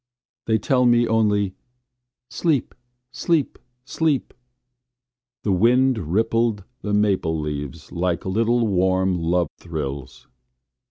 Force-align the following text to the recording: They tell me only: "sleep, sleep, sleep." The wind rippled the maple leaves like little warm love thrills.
They 0.47 0.57
tell 0.57 0.85
me 0.87 1.07
only: 1.07 1.53
"sleep, 2.31 2.73
sleep, 3.11 3.59
sleep." 3.85 4.33
The 5.43 5.51
wind 5.51 5.99
rippled 6.11 6.63
the 6.81 6.91
maple 6.95 7.39
leaves 7.39 7.91
like 7.91 8.25
little 8.25 8.65
warm 8.65 9.19
love 9.19 9.49
thrills. 9.59 10.27